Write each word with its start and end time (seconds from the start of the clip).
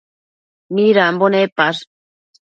Midambo 0.75 1.25
nepash? 1.33 1.81